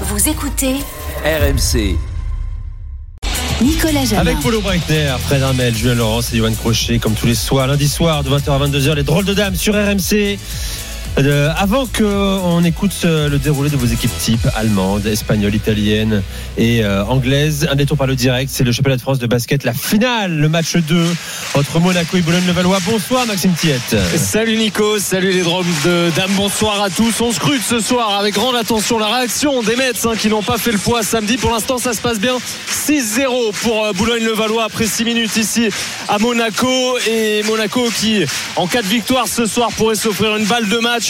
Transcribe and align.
Vous 0.00 0.28
écoutez 0.28 0.74
RMC. 1.24 1.96
Nicolas 3.62 4.04
Jamin. 4.04 4.22
Avec 4.22 4.40
Polo 4.40 4.60
Breitner, 4.60 5.14
Fred 5.24 5.40
Armel, 5.40 5.72
Julien 5.72 5.94
Laurence 5.94 6.32
et 6.32 6.38
Johan 6.38 6.52
Crochet, 6.52 6.98
comme 6.98 7.14
tous 7.14 7.26
les 7.26 7.36
soirs, 7.36 7.68
lundi 7.68 7.88
soir 7.88 8.24
de 8.24 8.30
20h 8.30 8.50
à 8.50 8.66
22h, 8.66 8.94
les 8.96 9.04
drôles 9.04 9.24
de 9.24 9.34
dames 9.34 9.54
sur 9.54 9.72
RMC. 9.74 10.36
Euh, 11.18 11.52
avant 11.56 11.86
qu'on 11.86 12.64
écoute 12.64 12.92
euh, 13.04 13.28
le 13.28 13.38
déroulé 13.38 13.70
de 13.70 13.76
vos 13.76 13.86
équipes 13.86 14.10
type 14.18 14.48
allemandes, 14.56 15.06
espagnoles, 15.06 15.54
italiennes 15.54 16.22
et 16.58 16.82
euh, 16.82 17.04
anglaises, 17.04 17.68
un 17.70 17.76
détour 17.76 17.96
par 17.96 18.08
le 18.08 18.16
direct, 18.16 18.50
c'est 18.52 18.64
le 18.64 18.72
championnat 18.72 18.96
de 18.96 19.00
France 19.00 19.20
de 19.20 19.28
basket, 19.28 19.62
la 19.62 19.74
finale, 19.74 20.36
le 20.36 20.48
match 20.48 20.74
2 20.76 21.06
entre 21.54 21.78
Monaco 21.78 22.16
et 22.16 22.20
Boulogne-le-Valois. 22.20 22.78
Bonsoir 22.84 23.26
Maxime 23.26 23.52
Tiette. 23.52 23.96
Salut 24.16 24.56
Nico, 24.56 24.98
salut 24.98 25.30
les 25.30 25.42
drôles 25.42 25.64
de 25.84 26.10
dames, 26.16 26.32
bonsoir 26.34 26.82
à 26.82 26.90
tous. 26.90 27.20
On 27.20 27.30
scrute 27.30 27.62
ce 27.62 27.78
soir 27.78 28.18
avec 28.18 28.34
grande 28.34 28.56
attention 28.56 28.98
la 28.98 29.06
réaction 29.06 29.62
des 29.62 29.76
Mets 29.76 29.92
hein, 30.04 30.14
qui 30.18 30.28
n'ont 30.28 30.42
pas 30.42 30.58
fait 30.58 30.72
le 30.72 30.78
poids 30.78 31.04
samedi. 31.04 31.36
Pour 31.36 31.52
l'instant, 31.52 31.78
ça 31.78 31.92
se 31.92 32.00
passe 32.00 32.18
bien. 32.18 32.38
6-0 32.88 33.52
pour 33.62 33.84
euh, 33.84 33.92
Boulogne-le-Valois 33.92 34.64
après 34.64 34.86
6 34.86 35.04
minutes 35.04 35.36
ici 35.36 35.68
à 36.08 36.18
Monaco. 36.18 36.98
Et 37.08 37.44
Monaco 37.44 37.88
qui, 37.96 38.24
en 38.56 38.66
cas 38.66 38.82
de 38.82 38.88
victoire 38.88 39.28
ce 39.28 39.46
soir, 39.46 39.70
pourrait 39.76 39.94
s'offrir 39.94 40.34
une 40.36 40.44
balle 40.44 40.68
de 40.68 40.78
match 40.78 41.03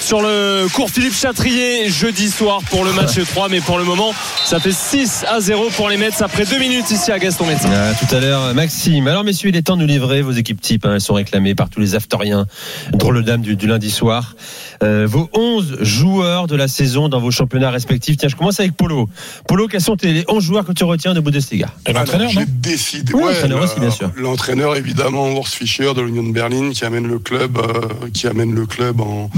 sur 0.00 0.20
le 0.20 0.66
cours 0.74 0.90
Philippe 0.90 1.14
Chatrier 1.14 1.88
jeudi 1.88 2.30
soir 2.30 2.60
pour 2.70 2.84
le 2.84 2.92
match 2.92 3.18
3. 3.30 3.48
Mais 3.48 3.60
pour 3.60 3.78
le 3.78 3.84
moment, 3.84 4.12
ça 4.44 4.58
fait 4.60 4.72
6 4.72 5.24
à 5.28 5.40
0 5.40 5.70
pour 5.76 5.88
les 5.88 5.96
Mets 5.96 6.20
après 6.22 6.44
2 6.44 6.58
minutes 6.58 6.90
ici 6.90 7.10
à 7.12 7.18
Gaston 7.18 7.46
Médecin. 7.46 7.68
Ah, 7.72 7.92
tout 7.94 8.14
à 8.14 8.20
l'heure, 8.20 8.54
Maxime. 8.54 9.06
Alors, 9.08 9.24
messieurs, 9.24 9.48
il 9.50 9.56
est 9.56 9.62
temps 9.62 9.76
de 9.76 9.82
nous 9.82 9.86
livrer 9.88 10.22
vos 10.22 10.32
équipes 10.32 10.60
types. 10.60 10.84
hein. 10.86 10.94
Elles 10.94 11.00
sont 11.00 11.14
réclamées 11.14 11.54
par 11.54 11.68
tous 11.70 11.80
les 11.80 11.94
afteriens, 11.94 12.46
drôles 12.92 13.16
de 13.16 13.22
dames 13.22 13.42
du, 13.42 13.56
du 13.56 13.66
lundi 13.66 13.90
soir. 13.90 14.34
Euh, 14.82 15.06
vos 15.08 15.28
11 15.34 15.78
joueurs 15.82 16.46
de 16.46 16.56
la 16.56 16.68
saison 16.68 17.08
dans 17.08 17.20
vos 17.20 17.30
championnats 17.30 17.70
respectifs. 17.70 18.16
Tiens, 18.16 18.28
je 18.28 18.36
commence 18.36 18.60
avec 18.60 18.72
Polo. 18.76 19.08
Polo, 19.46 19.66
quels 19.68 19.80
sont 19.80 19.96
tes 19.96 20.24
11 20.28 20.42
joueurs 20.44 20.64
que 20.64 20.72
tu 20.72 20.84
retiens 20.84 21.14
de 21.14 21.20
Bundesliga? 21.20 21.68
L'entraîneur, 21.92 22.30
J'ai 22.30 22.44
décidé. 22.46 23.12
Oui, 23.14 23.22
ouais, 23.22 23.32
l'entraîneur 23.32 23.58
le- 23.58 23.64
aussi, 23.64 23.80
bien 23.80 23.90
sûr. 23.90 24.10
L'entraîneur, 24.16 24.76
évidemment, 24.76 25.28
Urs 25.32 25.48
Fischer 25.48 25.92
de 25.94 26.02
l'Union 26.02 26.22
de 26.22 26.32
Berlin, 26.32 26.70
qui 26.72 26.84
amène 26.84 27.06
le 27.08 27.18
club, 27.18 27.58
euh, 27.58 28.08
qui 28.12 28.26
amène 28.26 28.54
le 28.54 28.66
club 28.66 29.00
en, 29.00 29.30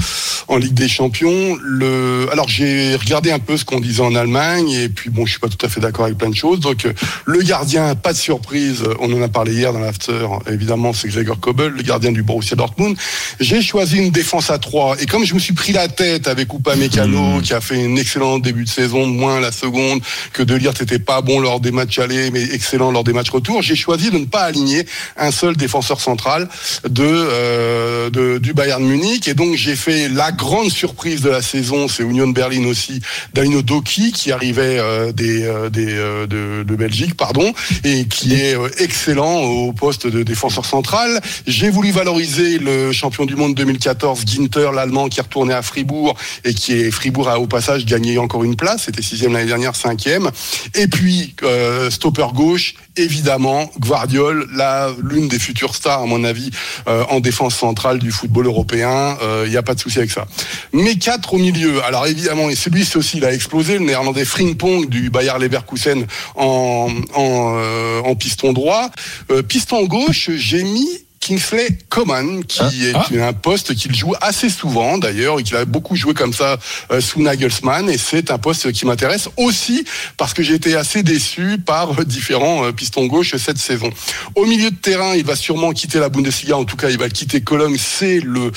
en 0.48 0.56
Ligue 0.56 0.74
des 0.74 0.88
Champions. 0.88 1.56
Le, 1.62 2.28
alors, 2.32 2.48
j'ai 2.48 2.96
regardé 2.96 3.30
un 3.30 3.38
peu 3.38 3.56
ce 3.56 3.64
qu'on 3.64 3.80
disait 3.80 4.02
en 4.02 4.14
Allemagne, 4.14 4.70
et 4.70 4.88
puis 4.88 5.10
bon, 5.10 5.26
je 5.26 5.32
suis 5.32 5.40
pas 5.40 5.48
tout 5.48 5.64
à 5.64 5.68
fait 5.68 5.80
d'accord 5.80 6.04
avec 6.06 6.18
plein 6.18 6.30
de 6.30 6.34
choses. 6.36 6.60
Donc, 6.60 6.84
euh, 6.84 6.92
le 7.26 7.40
gardien, 7.42 7.94
pas 7.94 8.12
de 8.12 8.18
surprise, 8.18 8.82
on 9.00 9.12
en 9.12 9.22
a 9.22 9.28
parlé 9.28 9.52
hier 9.54 9.72
dans 9.72 9.78
l'after. 9.80 10.26
Évidemment, 10.50 10.92
c'est 10.92 11.08
Gregor 11.08 11.38
Kobel, 11.40 11.72
le 11.72 11.82
gardien 11.82 12.12
du 12.12 12.22
Borussia 12.22 12.56
Dortmund. 12.56 12.96
J'ai 13.38 13.62
choisi 13.62 13.96
une 13.98 14.10
défense 14.10 14.50
à 14.50 14.58
3 14.58 14.96
et 15.00 15.06
comme 15.06 15.24
je 15.24 15.34
me 15.34 15.38
suis 15.38 15.54
pris 15.54 15.72
la 15.72 15.88
tête 15.88 16.28
avec 16.28 16.52
Upamecano, 16.52 17.20
Mmh. 17.38 17.42
qui 17.42 17.54
a 17.54 17.60
fait 17.60 17.82
un 17.84 17.96
excellent 17.96 18.38
début 18.38 18.64
de 18.64 18.68
saison, 18.68 19.06
moins 19.06 19.40
la 19.40 19.52
seconde, 19.52 20.00
que 20.32 20.42
de 20.42 20.54
lire 20.54 20.72
n'était 20.80 20.98
pas 20.98 21.20
bon 21.22 21.40
lors 21.40 21.60
des 21.60 21.70
matchs 21.70 21.98
allés, 21.98 22.30
mais 22.30 22.42
excellent 22.52 22.90
lors 22.92 23.04
des 23.04 23.12
matchs 23.12 23.30
retour. 23.30 23.62
J'ai 23.62 23.76
choisi 23.76 24.10
de 24.10 24.18
ne 24.18 24.24
pas 24.26 24.42
aligner 24.42 24.86
un 25.16 25.30
seul 25.30 25.56
défenseur 25.56 26.00
central 26.00 26.48
de, 26.88 27.02
euh, 27.04 28.10
de- 28.10 28.38
du 28.38 28.52
Bayern 28.54 28.82
Munich. 28.84 29.28
Et 29.28 29.34
donc 29.34 29.54
j'ai 29.56 29.76
fait 29.76 29.89
la 30.08 30.32
grande 30.32 30.70
surprise 30.70 31.20
de 31.20 31.30
la 31.30 31.42
saison, 31.42 31.88
c'est 31.88 32.02
Union 32.02 32.28
Berlin 32.28 32.64
aussi, 32.66 33.00
Danilo 33.34 33.62
Doki, 33.62 34.12
qui 34.12 34.32
arrivait 34.32 34.78
euh, 34.78 35.12
des, 35.12 35.44
euh, 35.44 35.70
des, 35.70 35.86
euh, 35.88 36.26
de, 36.26 36.62
de 36.62 36.76
Belgique, 36.76 37.16
pardon, 37.16 37.52
et 37.84 38.06
qui 38.06 38.34
est 38.34 38.56
excellent 38.78 39.38
au 39.40 39.72
poste 39.72 40.06
de 40.06 40.22
défenseur 40.22 40.64
central. 40.64 41.20
J'ai 41.46 41.70
voulu 41.70 41.90
valoriser 41.90 42.58
le 42.58 42.92
champion 42.92 43.24
du 43.24 43.36
monde 43.36 43.54
2014, 43.54 44.24
Ginter, 44.26 44.70
l'Allemand, 44.74 45.08
qui 45.08 45.20
est 45.20 45.22
retourné 45.22 45.54
à 45.54 45.62
Fribourg 45.62 46.16
et 46.44 46.54
qui 46.54 46.72
est 46.72 46.90
Fribourg 46.90 47.28
a 47.28 47.38
au 47.38 47.46
passage 47.46 47.84
gagné 47.84 48.18
encore 48.18 48.44
une 48.44 48.56
place. 48.56 48.84
C'était 48.84 49.02
sixième 49.02 49.32
l'année 49.32 49.46
dernière, 49.46 49.76
cinquième. 49.76 50.30
Et 50.74 50.86
puis 50.86 51.34
euh, 51.42 51.90
stopper 51.90 52.26
gauche, 52.34 52.74
évidemment, 52.96 53.70
Guardiol, 53.78 54.48
là 54.54 54.90
l'une 55.02 55.28
des 55.28 55.38
futures 55.38 55.74
stars 55.74 56.02
à 56.02 56.06
mon 56.06 56.24
avis 56.24 56.50
euh, 56.88 57.04
en 57.10 57.20
défense 57.20 57.54
centrale 57.54 57.98
du 57.98 58.10
football 58.10 58.46
européen. 58.46 59.16
Il 59.44 59.50
n'y 59.50 59.56
a 59.56 59.62
pas 59.62 59.74
de 59.74 59.80
souci 59.80 59.98
avec 59.98 60.10
ça. 60.10 60.26
Mais 60.72 60.96
quatre 60.96 61.34
au 61.34 61.38
milieu. 61.38 61.82
Alors 61.84 62.06
évidemment, 62.06 62.50
et 62.50 62.54
celui 62.54 62.84
ci 62.84 62.96
aussi 62.96 63.18
il 63.18 63.24
a 63.24 63.32
explosé, 63.32 63.78
le 63.78 63.84
néerlandais 63.84 64.24
Frimpong 64.24 64.88
du 64.88 65.10
Bayer 65.10 65.32
Leverkusen 65.38 66.06
en, 66.36 66.88
en, 67.14 67.54
euh, 67.56 68.14
piston 68.14 68.52
droit. 68.52 68.90
Euh, 69.30 69.42
piston 69.42 69.84
gauche, 69.84 70.30
j'ai 70.36 70.62
mis 70.62 70.88
Kingsley 71.20 71.76
Coman, 71.90 72.42
qui 72.44 72.60
Ah. 72.94 73.06
est 73.12 73.20
un 73.20 73.34
poste 73.34 73.74
qu'il 73.74 73.94
joue 73.94 74.14
assez 74.22 74.48
souvent 74.48 74.96
d'ailleurs, 74.96 75.38
et 75.38 75.42
qu'il 75.42 75.54
a 75.54 75.66
beaucoup 75.66 75.94
joué 75.94 76.14
comme 76.14 76.32
ça 76.32 76.58
euh, 76.90 77.02
sous 77.02 77.20
Nagelsmann, 77.20 77.90
et 77.90 77.98
c'est 77.98 78.30
un 78.30 78.38
poste 78.38 78.72
qui 78.72 78.86
m'intéresse 78.86 79.28
aussi 79.36 79.84
parce 80.16 80.32
que 80.32 80.42
j'ai 80.42 80.54
été 80.54 80.74
assez 80.76 81.02
déçu 81.02 81.58
par 81.58 82.00
euh, 82.00 82.04
différents 82.04 82.64
euh, 82.64 82.72
pistons 82.72 83.04
gauche 83.06 83.36
cette 83.36 83.58
saison. 83.58 83.90
Au 84.34 84.46
milieu 84.46 84.70
de 84.70 84.76
terrain, 84.76 85.14
il 85.14 85.24
va 85.24 85.36
sûrement 85.36 85.72
quitter 85.72 85.98
la 85.98 86.08
Bundesliga, 86.08 86.56
en 86.56 86.64
tout 86.64 86.76
cas 86.76 86.88
il 86.88 86.98
va 86.98 87.10
quitter 87.10 87.42
Cologne, 87.42 87.76
c'est 87.78 88.20
le, 88.20 88.50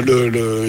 le, 0.00 0.28
le 0.28 0.68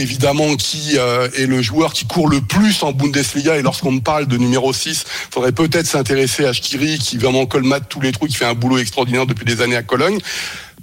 évidemment 0.00 0.56
qui 0.56 0.98
euh, 0.98 1.28
est 1.36 1.46
le 1.46 1.62
joueur 1.62 1.92
qui 1.92 2.04
court 2.04 2.28
le 2.28 2.40
plus 2.40 2.82
en 2.82 2.90
Bundesliga, 2.90 3.56
et 3.56 3.62
lorsqu'on 3.62 3.92
me 3.92 4.00
parle 4.00 4.26
de 4.26 4.36
numéro 4.36 4.72
6, 4.72 5.04
faudrait 5.30 5.52
peut-être 5.52 5.86
s'intéresser 5.86 6.46
à 6.46 6.52
Skiri 6.52 6.98
qui 6.98 7.16
vraiment 7.16 7.46
colmate 7.46 7.88
tous 7.88 8.00
les 8.00 8.10
trous, 8.10 8.26
qui 8.26 8.34
fait 8.34 8.44
un 8.44 8.54
boulot 8.54 8.78
extraordinaire 8.78 9.26
depuis 9.26 9.44
des 9.44 9.62
années 9.62 9.76
à 9.76 9.82
Cologne. 9.84 10.18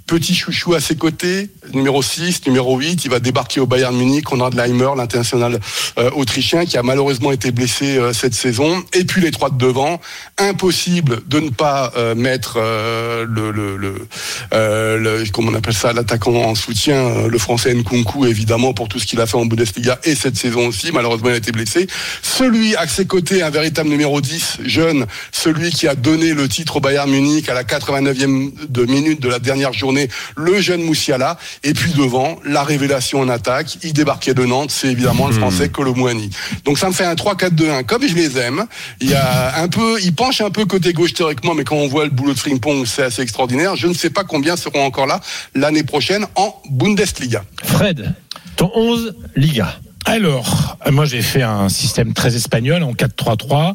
Petit 0.08 0.34
chouchou 0.34 0.72
à 0.72 0.80
ses 0.80 0.96
côtés, 0.96 1.50
numéro 1.74 2.00
6, 2.02 2.46
numéro 2.46 2.78
8, 2.78 3.04
il 3.04 3.10
va 3.10 3.20
débarquer 3.20 3.60
au 3.60 3.66
Bayern 3.66 3.94
Munich, 3.94 4.24
Konrad 4.24 4.54
Leimer, 4.54 4.88
l'international 4.96 5.60
euh, 5.98 6.10
autrichien, 6.16 6.64
qui 6.64 6.78
a 6.78 6.82
malheureusement 6.82 7.30
été 7.30 7.50
blessé 7.50 7.98
euh, 7.98 8.14
cette 8.14 8.32
saison. 8.32 8.82
Et 8.94 9.04
puis 9.04 9.20
les 9.20 9.30
trois 9.30 9.50
de 9.50 9.58
devant, 9.58 10.00
impossible 10.38 11.20
de 11.28 11.40
ne 11.40 11.50
pas 11.50 11.92
euh, 11.98 12.14
mettre 12.14 12.56
le, 12.58 13.50
le, 13.50 13.76
le, 13.76 14.06
le- 14.50 15.24
comment 15.30 15.50
on 15.50 15.54
appelle 15.54 15.74
ça, 15.74 15.92
l'attaquant 15.92 16.32
en 16.36 16.54
soutien, 16.54 17.26
le 17.28 17.38
français 17.38 17.74
Nkunku, 17.74 18.24
évidemment, 18.26 18.72
pour 18.72 18.88
tout 18.88 18.98
ce 18.98 19.04
qu'il 19.04 19.20
a 19.20 19.26
fait 19.26 19.36
en 19.36 19.44
Bundesliga 19.44 19.98
et 20.04 20.14
cette 20.14 20.38
saison 20.38 20.68
aussi. 20.68 20.90
Malheureusement, 20.90 21.28
il 21.28 21.34
a 21.34 21.36
été 21.36 21.52
blessé. 21.52 21.86
Celui 22.22 22.74
à 22.76 22.88
ses 22.88 23.04
côtés, 23.06 23.42
un 23.42 23.50
véritable 23.50 23.90
numéro 23.90 24.22
10, 24.22 24.60
jeune, 24.64 25.04
celui 25.32 25.68
qui 25.70 25.86
a 25.86 25.94
donné 25.94 26.32
le 26.32 26.48
titre 26.48 26.76
au 26.76 26.80
Bayern 26.80 27.10
Munich 27.10 27.50
à 27.50 27.54
la 27.54 27.64
89e 27.64 28.52
de 28.70 28.86
minute 28.86 29.20
de 29.20 29.28
la 29.28 29.38
dernière 29.38 29.74
journée, 29.74 29.97
le 30.36 30.60
jeune 30.60 30.82
Moussiala. 30.82 31.38
Et 31.64 31.74
puis 31.74 31.92
devant, 31.92 32.38
la 32.44 32.62
révélation 32.62 33.20
en 33.20 33.28
attaque. 33.28 33.78
Il 33.82 33.92
débarquait 33.92 34.34
de 34.34 34.44
Nantes, 34.44 34.70
c'est 34.70 34.88
évidemment 34.88 35.26
le 35.26 35.32
français 35.32 35.68
Colomouani. 35.68 36.30
Donc 36.64 36.78
ça 36.78 36.88
me 36.88 36.92
fait 36.92 37.04
un 37.04 37.14
3-4-2-1. 37.14 37.84
Comme 37.84 38.06
je 38.06 38.14
les 38.14 38.38
aime, 38.38 38.66
il 39.00 39.10
y 39.10 39.14
a 39.14 39.60
un 39.60 39.68
peu, 39.68 39.98
il 40.02 40.14
penche 40.14 40.40
un 40.40 40.50
peu 40.50 40.64
côté 40.64 40.92
gauche 40.92 41.14
théoriquement, 41.14 41.54
mais 41.54 41.64
quand 41.64 41.76
on 41.76 41.88
voit 41.88 42.04
le 42.04 42.10
boulot 42.10 42.34
de 42.34 42.38
Frimpong, 42.38 42.84
c'est 42.86 43.02
assez 43.02 43.22
extraordinaire. 43.22 43.74
Je 43.76 43.86
ne 43.86 43.94
sais 43.94 44.10
pas 44.10 44.24
combien 44.24 44.56
seront 44.56 44.84
encore 44.84 45.06
là 45.06 45.20
l'année 45.54 45.82
prochaine 45.82 46.26
en 46.36 46.54
Bundesliga. 46.70 47.44
Fred, 47.64 48.14
ton 48.56 48.70
11 48.74 49.16
Liga. 49.36 49.80
Alors, 50.04 50.78
moi 50.90 51.04
j'ai 51.04 51.22
fait 51.22 51.42
un 51.42 51.68
système 51.68 52.14
très 52.14 52.34
espagnol 52.36 52.82
en 52.82 52.92
4-3-3. 52.92 53.74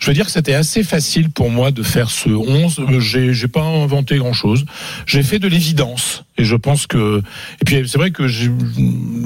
Je 0.00 0.06
veux 0.06 0.14
dire 0.14 0.24
que 0.24 0.32
c'était 0.32 0.54
assez 0.54 0.82
facile 0.82 1.28
pour 1.30 1.50
moi 1.50 1.70
de 1.72 1.82
faire 1.82 2.10
ce 2.10 2.30
11. 2.30 2.78
Euh, 2.80 3.00
J'ai, 3.00 3.34
j'ai 3.34 3.48
pas 3.48 3.60
inventé 3.62 4.16
grand 4.16 4.32
chose. 4.32 4.64
J'ai 5.06 5.22
fait 5.22 5.38
de 5.38 5.46
l'évidence. 5.46 6.24
Et 6.38 6.44
je 6.44 6.56
pense 6.56 6.86
que, 6.86 7.20
et 7.60 7.64
puis 7.66 7.86
c'est 7.86 7.98
vrai 7.98 8.10
que 8.10 8.26
j'ai- 8.26 8.50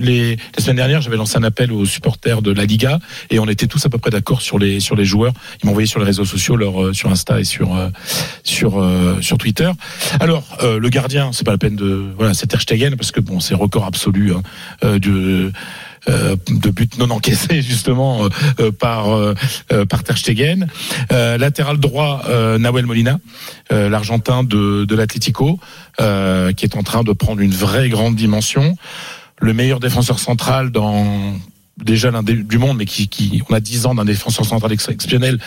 les, 0.00 0.34
la 0.56 0.62
semaine 0.64 0.76
dernière, 0.76 1.00
j'avais 1.00 1.16
lancé 1.16 1.38
un 1.38 1.44
appel 1.44 1.70
aux 1.70 1.84
supporters 1.86 2.42
de 2.42 2.50
la 2.50 2.64
Liga 2.64 2.98
et 3.30 3.38
on 3.38 3.48
était 3.48 3.68
tous 3.68 3.86
à 3.86 3.88
peu 3.88 3.98
près 3.98 4.10
d'accord 4.10 4.42
sur 4.42 4.58
les, 4.58 4.80
sur 4.80 4.96
les 4.96 5.04
joueurs. 5.04 5.32
Ils 5.62 5.66
m'ont 5.66 5.70
envoyé 5.70 5.86
sur 5.86 6.00
les 6.00 6.06
réseaux 6.06 6.24
sociaux, 6.24 6.56
leur, 6.56 6.86
euh, 6.86 6.92
sur 6.92 7.08
Insta 7.08 7.38
et 7.38 7.44
sur, 7.44 7.76
euh, 7.76 7.88
sur, 8.42 8.84
sur 9.20 9.38
Twitter. 9.38 9.70
Alors, 10.18 10.44
euh, 10.64 10.80
le 10.80 10.88
gardien, 10.88 11.30
c'est 11.32 11.44
pas 11.44 11.52
la 11.52 11.58
peine 11.58 11.76
de, 11.76 12.04
voilà, 12.18 12.34
c'est 12.34 12.48
Ter 12.48 12.58
parce 12.96 13.12
que 13.12 13.20
bon, 13.20 13.38
c'est 13.38 13.54
record 13.54 13.84
absolu, 13.84 14.32
hein, 14.32 14.42
de, 14.98 15.52
de 16.06 16.70
buts 16.70 16.88
non 16.98 17.10
encaissés 17.10 17.62
justement 17.62 18.24
euh, 18.24 18.28
euh, 18.60 18.72
par 18.72 19.14
euh, 19.14 19.34
euh, 19.72 19.84
par 19.84 20.02
Ter 20.02 20.16
Stegen. 20.16 20.68
Euh, 21.12 21.38
latéral 21.38 21.78
droit 21.78 22.22
euh, 22.28 22.58
Nahuel 22.58 22.86
Molina, 22.86 23.18
euh, 23.72 23.88
l'Argentin 23.88 24.44
de 24.44 24.84
de 24.84 24.94
l'Atlético, 24.94 25.58
euh, 26.00 26.52
qui 26.52 26.64
est 26.64 26.76
en 26.76 26.82
train 26.82 27.02
de 27.02 27.12
prendre 27.12 27.40
une 27.40 27.54
vraie 27.54 27.88
grande 27.88 28.16
dimension. 28.16 28.76
Le 29.40 29.52
meilleur 29.52 29.80
défenseur 29.80 30.18
central 30.18 30.70
dans 30.70 31.34
déjà 31.82 32.10
l'un 32.10 32.22
du 32.22 32.58
monde, 32.58 32.78
mais 32.78 32.84
qui, 32.86 33.08
qui 33.08 33.42
on 33.48 33.54
a 33.54 33.60
10 33.60 33.86
ans 33.86 33.94
d'un 33.94 34.04
défenseur 34.04 34.46
central 34.46 34.72
ex- 34.72 34.88
exceptionnel, 34.88 35.38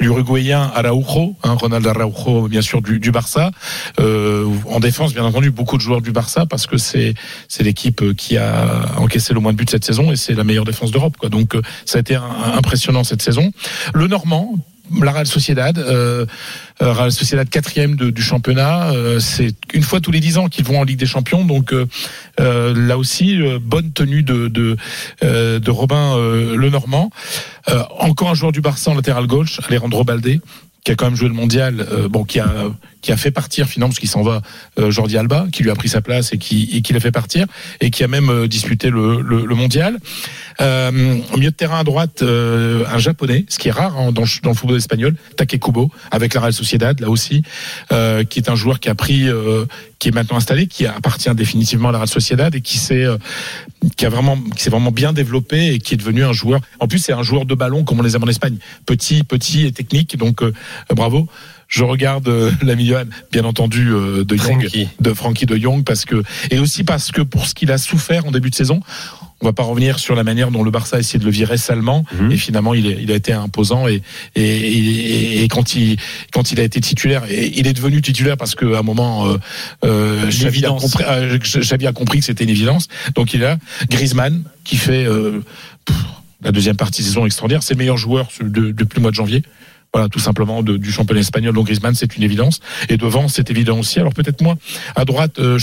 l'Uruguayen 0.00 0.70
Araujo, 0.74 1.36
hein, 1.42 1.54
Ronald 1.54 1.86
Araujo, 1.86 2.48
bien 2.48 2.62
sûr 2.62 2.80
du, 2.82 3.10
Barça. 3.10 3.50
Euh, 4.00 4.46
en 4.70 4.80
défense, 4.80 5.12
bien 5.14 5.24
entendu, 5.24 5.50
beaucoup 5.50 5.76
de 5.76 5.82
joueurs 5.82 6.00
du 6.00 6.12
Barça 6.12 6.46
parce 6.46 6.66
que 6.66 6.78
c'est 6.78 7.14
c'est 7.48 7.62
l'équipe 7.62 8.14
qui 8.16 8.36
a 8.36 8.96
encaissé 8.98 9.34
le 9.34 9.40
moins 9.40 9.52
de 9.52 9.58
buts 9.58 9.66
cette 9.68 9.84
saison 9.84 10.10
et 10.10 10.16
c'est 10.16 10.34
la 10.34 10.44
meilleure 10.44 10.64
défense 10.64 10.90
d'Europe. 10.90 11.16
Quoi. 11.18 11.28
Donc 11.28 11.54
euh, 11.54 11.62
ça 11.84 11.98
a 11.98 12.00
été 12.00 12.14
impressionnant 12.14 13.04
cette 13.04 13.22
saison. 13.22 13.52
Le 13.92 14.06
Normand. 14.06 14.54
La 15.02 15.12
Real 15.12 15.26
Sociedad, 15.26 15.78
euh, 15.78 16.26
euh, 16.82 16.92
Real 16.92 17.12
Sociedad 17.12 17.48
quatrième 17.48 17.96
du 17.96 18.22
championnat. 18.22 18.90
Euh, 18.92 19.18
c'est 19.18 19.54
une 19.72 19.82
fois 19.82 20.00
tous 20.00 20.10
les 20.10 20.20
dix 20.20 20.38
ans 20.38 20.48
qu'ils 20.48 20.64
vont 20.64 20.78
en 20.80 20.84
Ligue 20.84 20.98
des 20.98 21.06
Champions, 21.06 21.44
donc 21.44 21.72
euh, 21.72 21.86
euh, 22.40 22.74
là 22.74 22.98
aussi 22.98 23.40
euh, 23.40 23.58
bonne 23.60 23.92
tenue 23.92 24.22
de 24.22 24.48
de, 24.48 24.76
de 25.22 25.70
Robin 25.70 26.16
Lenormand. 26.54 27.10
Euh, 27.70 27.82
encore 27.98 28.30
un 28.30 28.34
joueur 28.34 28.52
du 28.52 28.60
Barça 28.60 28.90
en 28.90 28.94
latéral 28.94 29.26
gauche, 29.26 29.60
Alejandro 29.68 30.04
Balde 30.04 30.40
qui 30.84 30.92
a 30.92 30.96
quand 30.96 31.06
même 31.06 31.16
joué 31.16 31.28
le 31.28 31.34
mondial, 31.34 31.86
bon, 32.10 32.24
qui 32.24 32.40
a 32.40 32.46
qui 33.04 33.12
a 33.12 33.18
fait 33.18 33.30
partir 33.30 33.68
finalement 33.68 33.90
parce 33.90 33.98
qu'il 33.98 34.08
s'en 34.08 34.22
va 34.22 34.40
euh, 34.78 34.90
Jordi 34.90 35.18
Alba, 35.18 35.46
qui 35.52 35.62
lui 35.62 35.70
a 35.70 35.74
pris 35.74 35.90
sa 35.90 36.00
place 36.00 36.32
et 36.32 36.38
qui 36.38 36.82
l'a 36.90 37.00
fait 37.00 37.12
partir 37.12 37.44
et 37.82 37.90
qui 37.90 38.02
a 38.02 38.08
même 38.08 38.30
euh, 38.30 38.48
disputé 38.48 38.88
le, 38.88 39.54
mondial. 39.54 39.98
Euh, 40.62 41.18
au 41.32 41.36
milieu 41.36 41.50
de 41.50 41.54
terrain 41.54 41.80
à 41.80 41.84
droite, 41.84 42.22
un 42.22 42.98
japonais, 42.98 43.44
ce 43.48 43.58
qui 43.58 43.68
est 43.68 43.72
rare 43.72 43.94
hein, 43.98 44.10
dans, 44.10 44.22
le- 44.22 44.54
football 44.54 44.78
espagnol, 44.78 45.14
Takekubo, 45.36 45.90
avec 46.10 46.32
la 46.32 46.40
Real 46.40 46.52
Sociedad, 46.54 46.98
là 46.98 47.10
aussi, 47.10 47.42
qui 47.90 48.38
est 48.38 48.48
un 48.48 48.54
joueur 48.54 48.80
qui 48.80 48.88
a 48.88 48.94
pris, 48.94 49.26
qui 49.98 50.08
est 50.08 50.12
maintenant 50.12 50.38
installé, 50.38 50.66
qui 50.66 50.86
appartient 50.86 51.34
définitivement 51.34 51.90
à 51.90 51.92
la 51.92 51.98
Real 51.98 52.08
Sociedad 52.08 52.54
et 52.54 52.62
qui 52.62 52.78
s'est, 52.78 53.06
qui 53.96 54.06
a 54.06 54.08
vraiment, 54.08 54.38
qui 54.56 54.62
s'est 54.62 54.70
vraiment 54.70 54.92
bien 54.92 55.12
développé 55.12 55.74
et 55.74 55.78
qui 55.78 55.94
est 55.94 55.98
devenu 55.98 56.24
un 56.24 56.32
joueur. 56.32 56.60
En 56.80 56.88
plus, 56.88 57.00
c'est 57.00 57.12
un 57.12 57.22
joueur 57.22 57.44
de 57.44 57.54
ballon 57.54 57.84
comme 57.84 58.00
on 58.00 58.02
les 58.02 58.16
aime 58.16 58.24
en 58.24 58.28
Espagne, 58.28 58.56
petit, 58.86 59.24
petit 59.24 59.66
et 59.66 59.72
technique. 59.72 60.16
Donc, 60.16 60.42
bravo. 60.90 61.28
Je 61.74 61.82
regarde 61.84 62.28
euh, 62.28 62.50
l'ami 62.62 62.86
Johan, 62.86 63.04
bien 63.32 63.44
entendu, 63.44 63.88
euh, 63.90 64.24
de 64.24 64.36
Young, 64.36 64.60
Frankie. 64.60 64.88
de 65.00 65.12
Frankie 65.12 65.46
de 65.46 65.56
Jong, 65.56 65.82
parce 65.84 66.04
que 66.04 66.22
et 66.50 66.58
aussi 66.60 66.84
parce 66.84 67.10
que 67.10 67.20
pour 67.22 67.46
ce 67.48 67.54
qu'il 67.54 67.72
a 67.72 67.78
souffert 67.78 68.26
en 68.26 68.30
début 68.30 68.50
de 68.50 68.54
saison, 68.54 68.80
on 69.40 69.46
va 69.46 69.52
pas 69.52 69.64
revenir 69.64 69.98
sur 69.98 70.14
la 70.14 70.22
manière 70.22 70.50
dont 70.52 70.62
le 70.62 70.70
Barça 70.70 70.96
a 70.96 71.00
essayé 71.00 71.18
de 71.18 71.24
le 71.24 71.30
virer 71.32 71.56
salement 71.58 72.04
Mhm. 72.18 72.30
et 72.32 72.36
finalement 72.36 72.72
il, 72.74 72.86
est, 72.86 72.98
il 73.02 73.10
a 73.10 73.16
été 73.16 73.32
imposant 73.32 73.88
et, 73.88 74.00
et, 74.36 74.42
et, 74.42 75.42
et 75.42 75.48
quand 75.48 75.74
il 75.74 75.96
quand 76.32 76.52
il 76.52 76.60
a 76.60 76.62
été 76.62 76.80
titulaire 76.80 77.24
et 77.28 77.52
il 77.58 77.66
est 77.66 77.72
devenu 77.72 78.00
titulaire 78.00 78.36
parce 78.36 78.54
qu'à 78.54 78.78
un 78.78 78.82
moment 78.82 79.26
euh, 79.26 79.36
euh, 79.84 80.28
Xavi, 80.28 80.44
a 80.64 80.68
L'évidence. 80.68 80.82
compris, 80.82 81.04
euh, 81.08 81.38
Xavi 81.38 81.86
a 81.88 81.92
compris 81.92 82.20
que 82.20 82.24
c'était 82.24 82.44
une 82.44 82.50
évidence 82.50 82.86
donc 83.16 83.34
il 83.34 83.42
est 83.42 83.44
là 83.46 83.58
Griezmann 83.90 84.44
qui 84.62 84.76
fait 84.76 85.04
pff, 85.84 85.96
la 86.42 86.52
deuxième 86.52 86.76
partie 86.76 87.02
de 87.02 87.06
saison 87.08 87.26
extraordinaire 87.26 87.62
c'est 87.64 87.74
le 87.74 87.78
meilleur 87.78 87.98
joueur 87.98 88.28
de- 88.40 88.70
depuis 88.70 88.96
le 88.96 89.02
mois 89.02 89.10
de 89.10 89.16
janvier 89.16 89.42
voilà, 89.94 90.08
tout 90.08 90.18
simplement 90.18 90.62
du 90.62 90.90
championnat 90.90 91.20
espagnol. 91.20 91.54
Donc 91.54 91.66
Griezmann, 91.66 91.94
c'est 91.94 92.16
une 92.16 92.24
évidence. 92.24 92.58
Et 92.88 92.96
devant, 92.96 93.28
c'est 93.28 93.48
évident 93.50 93.78
aussi. 93.78 94.00
Alors 94.00 94.12
peut-être 94.12 94.42
moins. 94.42 94.56
À 94.96 95.04
droite, 95.04 95.38
euh, 95.38 95.58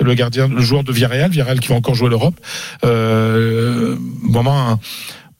le 0.00 0.14
gardien, 0.14 0.48
le 0.48 0.60
joueur 0.60 0.82
de 0.82 0.92
Villarreal, 0.92 1.30
Villarreal 1.30 1.60
qui 1.60 1.68
va 1.68 1.76
encore 1.76 1.94
jouer 1.94 2.10
l'Europe. 2.10 2.34
Euh, 2.84 3.96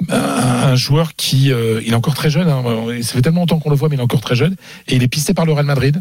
un 0.09 0.77
joueur 0.77 1.15
qui, 1.17 1.53
euh, 1.53 1.81
il 1.85 1.93
est 1.93 1.97
encore 1.97 2.15
très 2.15 2.31
jeune. 2.31 2.49
Hein, 2.49 2.63
ça 3.03 3.15
fait 3.15 3.23
tellement 3.23 3.41
longtemps 3.41 3.59
qu'on 3.59 3.71
le 3.71 3.77
voit, 3.77 3.89
mais 3.89 3.97
il 3.97 3.99
est 3.99 4.03
encore 4.03 4.21
très 4.21 4.37
jeune. 4.37 4.55
Et 4.87 4.97
il 4.97 5.03
est 5.03 5.09
pisté 5.09 5.35
par 5.35 5.45
le 5.45 5.53
Real 5.53 5.67
Madrid. 5.67 6.01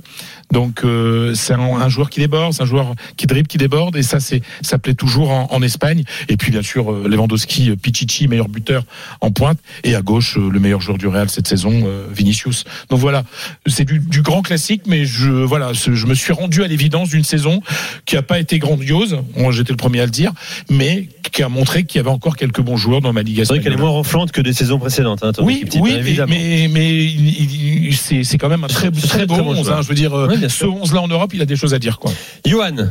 Donc 0.52 0.84
euh, 0.84 1.34
c'est 1.34 1.54
un, 1.54 1.60
un 1.60 1.90
joueur 1.90 2.10
qui 2.10 2.20
déborde, 2.20 2.54
c'est 2.54 2.64
un 2.64 2.68
joueur 2.68 2.94
qui 3.18 3.28
dribble, 3.28 3.48
qui 3.48 3.58
déborde. 3.58 3.96
Et 3.96 4.04
ça, 4.04 4.20
c'est 4.20 4.42
ça 4.62 4.78
plaît 4.78 4.94
toujours 4.94 5.32
en, 5.32 5.48
en 5.52 5.62
Espagne. 5.62 6.04
Et 6.30 6.38
puis 6.38 6.52
bien 6.52 6.62
sûr, 6.62 6.92
euh, 6.92 7.08
Lewandowski, 7.08 7.72
euh, 7.72 7.76
Pichichi, 7.76 8.28
meilleur 8.28 8.50
buteur 8.50 8.84
en 9.22 9.32
pointe. 9.32 9.58
Et 9.84 9.96
à 9.96 10.02
gauche, 10.02 10.38
euh, 10.38 10.50
le 10.50 10.60
meilleur 10.60 10.80
joueur 10.82 10.98
du 10.98 11.08
Real 11.08 11.30
cette 11.30 11.48
saison, 11.48 11.86
Vinicius. 12.12 12.64
Donc 12.90 13.00
voilà, 13.00 13.24
c'est 13.66 13.84
du, 13.84 14.00
du 14.00 14.22
grand 14.22 14.42
classique, 14.42 14.84
mais 14.88 15.06
je 15.06 15.30
voilà, 15.30 15.74
je 15.74 16.06
me 16.06 16.14
suis 16.14 16.34
rendu 16.34 16.64
à 16.64 16.68
l'évidence 16.68 17.10
d'une 17.10 17.24
saison 17.24 17.62
qui 18.06 18.16
a 18.16 18.22
pas 18.22 18.40
été 18.40 18.60
grandiose. 18.60 19.20
Bon, 19.36 19.52
J'étais 19.52 19.74
le 19.74 19.78
premier 19.78 20.02
à 20.02 20.06
le 20.06 20.12
dire, 20.12 20.32
mais 20.70 21.10
qui 21.32 21.44
a 21.44 21.50
montré 21.50 21.84
qu'il 21.84 22.00
y 22.00 22.02
avait 22.02 22.10
encore 22.10 22.38
quelques 22.38 22.62
bons 22.62 22.78
joueurs 22.78 23.02
dans 23.02 23.14
ma 23.14 23.24
ligue 23.24 23.40
espagnole. 23.40 23.64
Moins 23.88 23.98
renflante 23.98 24.31
que 24.31 24.42
des 24.42 24.54
saisons 24.54 24.80
précédentes. 24.80 25.24
Hein, 25.24 25.31
Oui, 25.39 25.66
oui, 25.81 26.00
mais, 26.28 27.94
c'est 27.94 28.38
quand 28.38 28.50
même 28.50 28.63
un 28.63 28.68
très, 28.68 28.92
très, 28.92 29.07
très, 29.07 29.25
beau 29.25 29.36
très 29.36 29.44
bon 29.44 29.51
11. 29.56 29.66
joueur. 29.66 29.78
hein. 29.78 29.81
je 29.81 29.88
veux 29.88 29.95
dire, 29.95 30.13
euh, 30.13 30.28
Oui, 30.30 30.38
ce 30.42 30.50
sûr. 30.50 30.74
11 30.74 30.94
là 30.94 31.01
en 31.01 31.07
Europe, 31.07 31.31
il 31.34 31.42
a 31.42 31.45
des 31.45 31.56
choses 31.56 31.74
à 31.74 31.80
dire, 31.80 32.00
quoi. 32.00 32.12
Johan, 32.45 32.89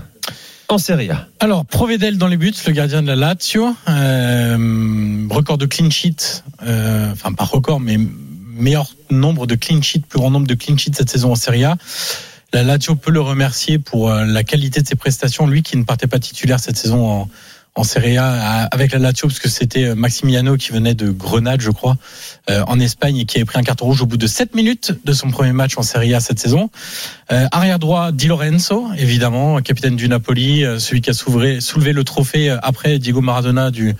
en 0.69 0.79
Serie 0.79 1.11
A. 1.11 1.29
Alors, 1.41 1.65
Provedel 1.65 2.19
dans 2.19 2.27
les 2.27 2.37
buts, 2.37 2.53
le 2.67 2.73
gardien 2.73 3.03
de 3.03 3.07
la 3.07 3.17
Lazio. 3.17 3.75
Euh, 3.89 5.27
record 5.31 5.59
de 5.59 5.67
clean 5.67 5.91
sheet. 5.91 6.43
euh, 6.67 7.13
enfin, 7.13 7.33
pas 7.33 7.45
record, 7.45 7.79
mais 7.81 7.99
meilleur 8.59 8.91
nombre 9.11 9.47
de 9.47 9.55
clean 9.55 9.83
sheet, 9.83 10.03
plus 10.09 10.19
grand 10.19 10.31
nombre 10.31 10.47
de 10.47 10.55
clean 10.55 10.77
sheet 10.77 10.93
cette 10.97 11.11
saison 11.11 11.33
en 11.33 11.37
Serie 11.37 11.65
A. 11.65 11.77
La 12.53 12.63
Lazio 12.63 12.95
peut 12.95 13.11
le 13.11 13.21
remercier 13.21 13.79
pour 13.79 14.11
la 14.11 14.45
qualité 14.45 14.81
de 14.81 14.87
ses 14.87 14.95
prestations. 14.95 15.47
Lui 15.47 15.63
qui 15.63 15.77
ne 15.77 15.83
partait 15.85 16.07
pas 16.07 16.19
titulaire 16.19 16.59
cette 16.59 16.77
saison 16.77 17.07
en, 17.07 17.29
en 17.77 17.85
Serie 17.85 18.17
A 18.17 18.65
avec 18.73 18.93
la 18.93 18.99
Lazio, 18.99 19.29
parce 19.29 19.39
que 19.39 19.49
c'était 19.49 19.85
euh, 19.85 19.95
Maximiano 19.95 20.57
qui 20.57 20.73
venait 20.73 20.95
de 20.95 21.11
Grenade, 21.11 21.61
je 21.61 21.71
crois, 21.71 21.97
euh, 22.51 22.63
en 22.67 22.81
Espagne 22.81 23.19
et 23.19 23.25
qui 23.27 23.37
avait 23.37 23.45
pris 23.45 23.59
un 23.59 23.63
carton 23.63 23.85
rouge 23.85 24.03
au 24.03 24.07
bout 24.07 24.17
de 24.17 24.27
7 24.27 24.55
minutes 24.55 24.93
de 25.05 25.13
son 25.13 25.31
premier 25.31 25.53
match 25.53 25.77
en 25.77 25.83
Serie 25.83 26.15
A 26.15 26.21
cette 26.21 26.41
saison. 26.41 26.71
Euh, 27.33 27.47
arrière 27.51 27.81
droit, 27.81 28.13
Di 28.13 28.29
Lorenzo, 28.29 28.87
évidemment, 28.97 29.61
capitaine 29.61 29.97
du 29.97 30.09
Napoli, 30.09 30.65
euh, 30.65 30.79
celui 30.79 31.01
qui 31.01 31.11
a 31.11 31.13
soulevé, 31.13 31.93
le 31.93 32.05
trophée 32.05 32.51
euh, 32.51 32.59
après 32.63 33.01
Diego 33.01 33.21
Maradona 33.21 33.73
du, 33.73 33.97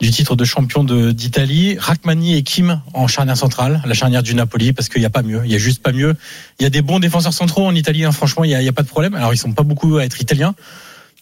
du 0.00 0.10
titre 0.10 0.36
de 0.36 0.44
champion 0.44 0.84
d'Italie. 0.84 1.78
Rachmani 1.78 2.36
et 2.36 2.42
Kim 2.42 2.82
en 2.92 3.06
charnière 3.06 3.38
centrale, 3.38 3.80
la 3.86 3.94
charnière 3.94 4.22
du 4.22 4.34
Napoli, 4.34 4.74
parce 4.74 4.90
qu'il 4.90 5.00
n'y 5.00 5.06
a 5.06 5.10
pas 5.10 5.22
mieux. 5.22 5.40
Il 5.46 5.50
y 5.50 5.54
a 5.54 5.58
juste 5.58 5.82
pas 5.82 5.92
mieux. 5.92 6.14
Il 6.60 6.64
y 6.64 6.66
a 6.66 6.70
des 6.70 6.82
bons 6.82 6.98
défenseurs 6.98 7.32
centraux 7.32 7.66
en 7.66 7.74
Italie, 7.74 8.04
hein, 8.04 8.12
franchement, 8.12 8.44
il 8.44 8.56
n'y 8.56 8.68
a 8.68 8.72
pas 8.72 8.82
de 8.82 8.88
problème. 8.88 9.14
Alors, 9.14 9.32
ils 9.32 9.38
sont 9.38 9.52
pas 9.52 9.62
beaucoup 9.62 9.96
à 9.96 10.04
être 10.04 10.20
italiens. 10.20 10.54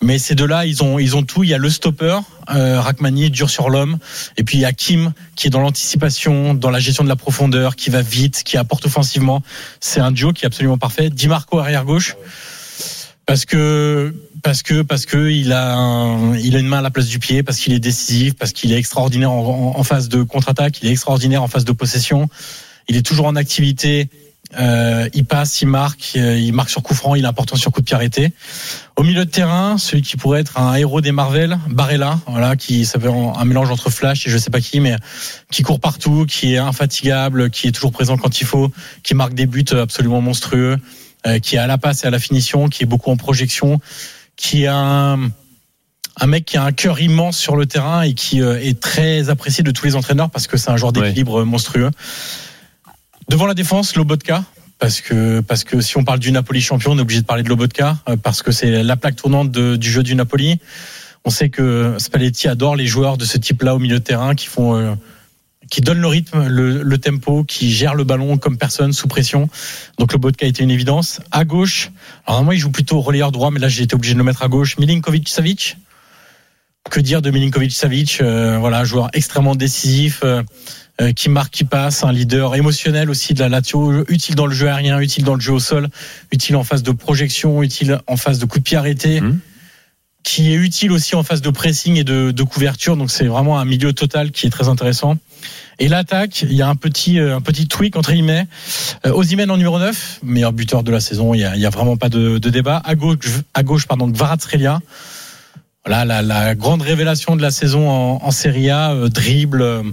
Mais 0.03 0.19
ces 0.19 0.35
deux-là, 0.35 0.67
ils 0.67 0.83
ont, 0.83 0.99
ils 0.99 1.17
ont 1.17 1.23
tout. 1.23 1.43
Il 1.43 1.49
y 1.51 1.55
a 1.55 1.59
le 1.59 1.71
stopper, 1.71 2.19
euh, 2.55 2.81
Rachmani, 2.81 3.31
dur 3.31 3.49
sur 3.49 3.71
l'homme. 3.71 3.99
Et 4.37 4.45
puis 4.45 4.59
il 4.59 4.61
y 4.61 4.65
a 4.67 4.73
Kim, 4.73 5.13
qui 5.37 5.47
est 5.47 5.51
dans 5.51 5.61
l'anticipation, 5.61 6.53
dans 6.55 6.71
la 6.71 6.79
gestion 6.81 7.03
de 7.03 7.09
la 7.09 7.17
profondeur, 7.17 7.77
qui 7.77 7.89
va 7.91 8.03
vite, 8.03 8.43
qui 8.45 8.57
apporte 8.59 8.85
offensivement. 8.87 9.43
C'est 9.81 10.01
un 10.01 10.11
duo 10.13 10.33
qui 10.33 10.45
est 10.45 10.47
absolument 10.47 10.77
parfait. 10.79 11.09
Di 11.09 11.29
Marco 11.29 11.59
arrière 11.59 11.85
gauche. 11.85 12.17
Parce 13.25 13.45
que, 13.45 14.15
parce 14.43 14.63
que, 14.63 14.83
parce 14.83 15.05
que 15.07 15.31
il 15.31 15.53
a, 15.53 15.75
un- 15.75 16.37
il 16.37 16.55
a 16.55 16.61
une 16.61 16.69
main 16.69 16.79
à 16.79 16.83
la 16.83 16.91
place 16.91 17.07
du 17.09 17.19
pied, 17.19 17.43
parce 17.43 17.59
qu'il 17.59 17.73
est 17.73 17.81
décisif, 17.81 18.35
parce 18.35 18.53
qu'il 18.53 18.73
est 18.73 18.79
extraordinaire 18.79 19.33
en, 19.33 19.73
en- 19.75 19.81
en 19.81 19.83
phase 19.83 20.09
de 20.09 20.23
contre-attaque, 20.23 20.81
il 20.83 20.89
est 20.89 20.93
extraordinaire 20.93 21.43
en 21.43 21.49
phase 21.49 21.65
de 21.65 21.73
possession. 21.73 22.29
Il 22.89 22.97
est 22.97 23.03
toujours 23.05 23.27
en 23.27 23.35
activité. 23.35 24.09
Euh, 24.59 25.09
il 25.13 25.25
passe, 25.25 25.61
il 25.61 25.67
marque, 25.67 26.13
euh, 26.17 26.39
il 26.39 26.53
marque 26.53 26.71
sur 26.71 26.83
coup 26.83 26.95
franc, 26.95 27.15
il 27.15 27.25
est 27.25 27.29
important 27.29 27.57
sur 27.57 27.73
coup 27.73 27.81
de 27.81 27.85
pied 27.87 27.95
arrêté. 27.97 28.33
Au 28.97 29.03
milieu 29.03 29.25
de 29.25 29.31
terrain, 29.31 29.77
celui 29.77 30.03
qui 30.03 30.17
pourrait 30.17 30.41
être 30.41 30.59
un 30.59 30.75
héros 30.77 31.01
des 31.01 31.13
Marvel, 31.13 31.59
Barella, 31.69 32.21
voilà, 32.29 32.57
qui 32.57 32.87
ça 32.87 32.99
fait 33.01 33.09
un 33.09 33.45
mélange 33.45 33.71
entre 33.71 33.91
Flash 33.91 34.27
et 34.27 34.31
je 34.31 34.39
sais 34.39 34.51
pas 34.51 34.61
qui, 34.61 34.81
mais 34.81 34.97
qui 35.51 35.63
court 35.63 35.81
partout, 35.81 36.27
qui 36.27 36.55
est 36.55 36.59
infatigable, 36.59 37.51
qui 37.51 37.67
est 37.67 37.73
toujours 37.73 37.91
présent 37.93 38.17
quand 38.17 38.41
il 38.41 38.47
faut, 38.47 38.71
qui 39.03 39.15
marque 39.15 39.35
des 39.35 39.47
buts 39.47 39.65
absolument 39.73 40.21
monstrueux, 40.21 40.79
euh, 41.27 41.39
qui 41.41 41.57
est 41.57 41.59
à 41.59 41.67
la 41.67 41.77
passe 41.77 42.05
et 42.05 42.07
à 42.07 42.11
la 42.11 42.19
finition, 42.21 42.69
qui 42.69 42.85
est 42.85 42.87
beaucoup 42.87 43.11
en 43.11 43.17
projection, 43.17 43.81
qui 44.37 44.67
a 44.67 44.77
un, 44.77 45.25
un 46.19 46.27
mec 46.27 46.45
qui 46.45 46.57
a 46.57 46.63
un 46.63 46.73
cœur 46.73 47.01
immense 47.01 47.37
sur 47.37 47.57
le 47.57 47.67
terrain 47.67 48.03
et 48.03 48.15
qui 48.15 48.41
euh, 48.41 48.59
est 48.63 48.81
très 48.81 49.29
apprécié 49.29 49.65
de 49.65 49.71
tous 49.73 49.85
les 49.87 49.97
entraîneurs 49.97 50.31
parce 50.31 50.47
que 50.47 50.57
c'est 50.57 50.71
un 50.71 50.77
genre 50.77 50.93
Ouais. 50.97 51.03
d'équilibre 51.09 51.45
monstrueux. 51.45 51.91
Devant 53.29 53.47
la 53.47 53.55
défense, 53.55 53.97
Lobotka. 53.97 54.45
Parce 54.79 55.01
que, 55.01 55.41
parce 55.41 55.65
que 55.65 55.81
si 55.81 55.97
on 55.97 56.05
parle 56.05 56.19
du 56.19 56.31
Napoli 56.33 56.61
champion, 56.61 56.93
on 56.93 56.99
est 56.99 57.01
obligé 57.01 57.23
de 57.23 57.27
parler 57.27 57.43
de 57.43 57.49
Lobotka, 57.49 57.97
euh, 58.09 58.17
parce 58.17 58.43
que 58.43 58.53
c'est 58.53 58.83
la 58.83 58.97
plaque 58.97 59.17
tournante 59.17 59.51
du 59.51 59.91
jeu 59.91 60.03
du 60.03 60.15
Napoli. 60.15 60.61
On 61.25 61.31
sait 61.31 61.49
que 61.49 61.95
Spalletti 61.99 62.47
adore 62.47 62.77
les 62.77 62.87
joueurs 62.87 63.17
de 63.17 63.25
ce 63.25 63.39
type-là 63.39 63.75
au 63.75 63.79
milieu 63.79 63.99
de 63.99 64.05
terrain 64.05 64.35
qui 64.35 64.47
font, 64.47 64.77
euh, 64.77 64.95
qui 65.71 65.81
donnent 65.81 66.01
le 66.01 66.07
rythme, 66.07 66.47
le, 66.47 66.99
tempo, 66.99 67.43
qui 67.43 67.73
gèrent 67.73 67.95
le 67.95 68.05
ballon 68.05 68.37
comme 68.37 68.59
personne 68.59 68.93
sous 68.93 69.09
pression. 69.09 69.49
Donc 69.99 70.13
Lobotka 70.13 70.47
été 70.47 70.63
une 70.63 70.71
évidence. 70.71 71.21
À 71.33 71.45
gauche, 71.45 71.91
alors 72.27 72.45
moi 72.45 72.55
il 72.55 72.59
joue 72.59 72.71
plutôt 72.71 73.01
relayeur 73.01 73.33
droit, 73.33 73.51
mais 73.51 73.61
là 73.61 73.69
j'ai 73.69 73.83
été 73.83 73.95
obligé 73.95 74.13
de 74.13 74.19
le 74.19 74.25
mettre 74.25 74.43
à 74.43 74.49
gauche. 74.49 74.77
Milinkovic 74.79 75.29
Savic. 75.29 75.79
Que 76.91 77.01
dire 77.01 77.21
de 77.23 77.31
Milinkovic 77.31 77.73
Savic 77.73 78.19
euh, 78.21 78.59
Voilà, 78.61 78.85
joueur 78.85 79.09
extrêmement 79.13 79.57
décisif. 79.57 80.21
euh, 80.23 80.43
qui 81.15 81.29
marque, 81.29 81.53
qui 81.53 81.65
passe, 81.65 82.05
un 82.05 82.13
leader 82.13 82.55
émotionnel 82.55 83.11
aussi 83.11 83.35
de 83.35 83.41
la 83.41 83.49
Lazio, 83.49 84.05
utile 84.09 84.35
dans 84.35 84.47
le 84.47 84.55
jeu 84.55 84.69
aérien, 84.69 84.99
utile 85.01 85.25
dans 85.25 85.35
le 85.35 85.41
jeu 85.41 85.53
au 85.53 85.59
sol, 85.61 85.89
utile 86.33 86.57
en 86.57 86.65
phase 86.65 86.83
de 86.83 86.91
projection, 86.93 87.63
utile 87.63 88.01
en 88.07 88.17
phase 88.17 88.39
de 88.39 88.47
coup 88.47 88.59
de 88.59 88.65
pied 88.65 88.77
arrêté, 88.79 89.21
Mhm. 89.21 89.39
qui 90.23 90.53
est 90.53 90.57
utile 90.57 90.91
aussi 90.93 91.15
en 91.15 91.23
phase 91.23 91.41
de 91.43 91.51
pressing 91.51 91.97
et 91.97 92.05
de, 92.05 92.31
de 92.31 92.43
couverture. 92.43 92.97
Donc 92.97 93.11
c'est 93.11 93.27
vraiment 93.27 93.59
un 93.61 93.65
milieu 93.65 93.93
total 93.93 94.31
qui 94.31 94.47
est 94.47 94.51
très 94.51 94.69
intéressant. 94.69 95.19
Et 95.79 95.89
l'attaque, 95.89 96.41
il 96.43 96.55
y 96.55 96.63
a 96.63 96.69
un 96.69 96.75
petit 96.75 97.19
euh, 97.21 97.37
un 97.37 97.43
petit 97.43 97.69
tweak 97.69 97.95
entre 97.97 98.11
guillemets. 98.13 98.47
Euh, 99.05 99.13
Osimhen 99.13 99.51
en 99.51 99.59
numéro 99.59 99.79
9, 99.79 100.21
meilleur 100.23 100.53
buteur 100.55 100.83
de 100.83 100.91
la 100.91 101.01
saison. 101.01 101.35
Il 101.35 101.41
y 101.41 101.45
a, 101.45 101.55
il 101.55 101.61
y 101.61 101.67
a 101.67 101.71
vraiment 101.71 101.99
pas 101.99 102.09
de, 102.09 102.39
de 102.39 102.49
débat. 102.51 102.81
À 102.85 102.95
gauche, 102.95 103.19
à 103.53 103.63
gauche 103.63 103.87
pardon, 103.87 104.11
Kvaratskhelia. 104.11 104.81
Voilà 105.85 106.05
la, 106.07 106.23
la 106.23 106.55
grande 106.55 106.81
révélation 106.83 107.37
de 107.37 107.43
la 107.43 107.51
saison 107.51 107.89
en, 107.91 108.21
en 108.25 108.31
Serie 108.31 108.71
A, 108.71 108.93
euh, 108.93 109.09
dribble. 109.11 109.85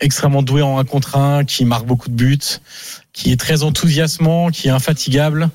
Extrêmement 0.00 0.42
doué 0.42 0.62
en 0.62 0.78
un 0.78 0.84
contre 0.84 1.16
un, 1.16 1.44
qui 1.44 1.64
marque 1.64 1.86
beaucoup 1.86 2.08
de 2.08 2.14
buts, 2.14 2.38
qui 3.12 3.32
est 3.32 3.36
très 3.38 3.62
enthousiasmant, 3.62 4.50
qui 4.50 4.68
est 4.68 4.70
infatigable, 4.70 5.50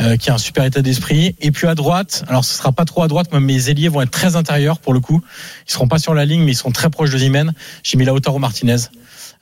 euh, 0.00 0.16
qui 0.16 0.30
a 0.30 0.34
un 0.34 0.38
super 0.38 0.64
état 0.64 0.82
d'esprit. 0.82 1.34
Et 1.40 1.50
puis 1.50 1.66
à 1.66 1.74
droite, 1.74 2.24
alors 2.28 2.44
ce 2.44 2.56
sera 2.56 2.72
pas 2.72 2.84
trop 2.84 3.02
à 3.02 3.08
droite, 3.08 3.28
mais 3.32 3.40
mes 3.40 3.70
ailiers 3.70 3.88
vont 3.88 4.02
être 4.02 4.10
très 4.10 4.36
intérieurs 4.36 4.78
pour 4.78 4.92
le 4.92 5.00
coup. 5.00 5.22
Ils 5.66 5.72
seront 5.72 5.88
pas 5.88 5.98
sur 5.98 6.14
la 6.14 6.24
ligne, 6.24 6.42
mais 6.42 6.52
ils 6.52 6.56
sont 6.56 6.70
très 6.70 6.90
proches 6.90 7.10
de 7.10 7.18
Zimen. 7.18 7.52
J'ai 7.82 7.96
mis 7.98 8.04
Lautaro 8.04 8.38
Martinez. 8.38 8.76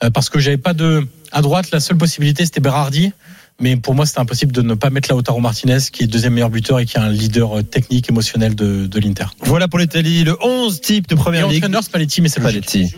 Euh, 0.04 0.10
parce 0.10 0.28
que 0.28 0.38
j'avais 0.38 0.58
pas 0.58 0.74
de 0.74 1.06
À 1.32 1.42
droite, 1.42 1.70
la 1.70 1.80
seule 1.80 1.96
possibilité, 1.96 2.44
c'était 2.44 2.60
Berardi. 2.60 3.12
Mais 3.58 3.76
pour 3.76 3.94
moi, 3.94 4.04
c'était 4.04 4.20
impossible 4.20 4.52
de 4.52 4.60
ne 4.60 4.74
pas 4.74 4.90
mettre 4.90 5.10
Lautaro 5.10 5.40
Martinez, 5.40 5.78
qui 5.90 6.02
est 6.04 6.06
deuxième 6.06 6.34
meilleur 6.34 6.50
buteur 6.50 6.78
et 6.78 6.84
qui 6.84 6.98
est 6.98 7.00
un 7.00 7.08
leader 7.08 7.58
euh, 7.58 7.62
technique, 7.62 8.08
émotionnel 8.10 8.54
de, 8.54 8.86
de 8.86 9.00
l'Inter. 9.00 9.24
Voilà 9.40 9.66
pour 9.66 9.78
l'Italie, 9.78 10.24
le 10.24 10.36
11 10.42 10.80
type 10.82 11.08
de 11.08 11.14
Et 11.14 11.18
première 11.18 11.48
ligue. 11.48 11.58
entraîneur, 11.64 11.82
Spalletti, 11.82 12.20
mais 12.20 12.28
c'est 12.28 12.40
logique. 12.40 12.68
Spalletti. 12.68 12.94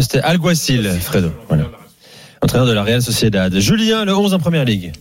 C'était 0.00 0.20
Alguacil, 0.20 0.90
Fredo. 1.00 1.30
Voilà. 1.48 1.64
Entraîneur 2.40 2.66
de 2.66 2.72
la 2.72 2.82
Real 2.82 3.00
Sociedad. 3.00 3.56
Julien, 3.58 4.04
le 4.04 4.14
11 4.14 4.34
en 4.34 4.38
première 4.38 4.64
ligue. 4.64 4.92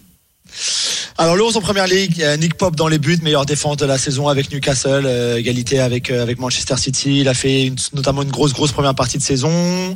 Alors 1.24 1.38
le 1.38 1.44
11 1.46 1.56
en 1.56 1.62
première 1.62 1.88
ligue, 1.88 2.22
a 2.22 2.36
Nick 2.36 2.56
Pop 2.56 2.76
dans 2.76 2.90
les 2.90 2.98
buts, 3.00 3.18
meilleure 3.22 3.46
défense 3.46 3.78
de 3.78 3.86
la 3.86 3.98
saison 3.98 4.28
avec 4.28 4.52
Newcastle, 4.52 5.04
euh, 5.06 5.38
égalité 5.38 5.80
avec 5.80 6.12
euh, 6.12 6.22
avec 6.22 6.38
Manchester 6.38 6.76
City. 6.76 7.22
Il 7.22 7.30
a 7.30 7.34
fait 7.34 7.64
une- 7.68 7.78
notamment 7.94 8.24
une 8.24 8.30
grosse 8.30 8.52
grosse 8.52 8.74
première 8.74 8.94
partie 8.94 9.18
de 9.20 9.24
saison. 9.24 9.96